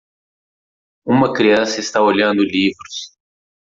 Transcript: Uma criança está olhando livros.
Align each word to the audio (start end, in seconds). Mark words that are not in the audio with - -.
Uma 1.05 1.31
criança 1.31 1.79
está 1.79 2.01
olhando 2.01 2.41
livros. 2.43 3.15